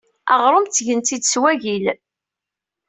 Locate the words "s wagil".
1.25-1.85